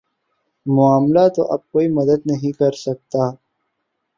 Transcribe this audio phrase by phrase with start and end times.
[0.65, 3.29] معاملہ تو اب کوئی مدد نہیں کر سکتا